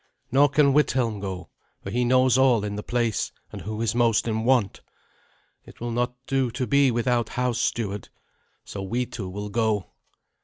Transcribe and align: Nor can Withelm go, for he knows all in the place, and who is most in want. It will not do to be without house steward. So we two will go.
Nor 0.31 0.49
can 0.49 0.73
Withelm 0.73 1.19
go, 1.19 1.51
for 1.83 1.91
he 1.91 2.03
knows 2.03 2.35
all 2.35 2.63
in 2.63 2.75
the 2.75 2.81
place, 2.81 3.31
and 3.51 3.61
who 3.61 3.79
is 3.83 3.93
most 3.93 4.27
in 4.27 4.43
want. 4.43 4.81
It 5.63 5.79
will 5.79 5.91
not 5.91 6.15
do 6.25 6.49
to 6.49 6.65
be 6.65 6.89
without 6.89 7.29
house 7.29 7.59
steward. 7.59 8.09
So 8.65 8.81
we 8.81 9.05
two 9.05 9.29
will 9.29 9.49
go. 9.49 9.91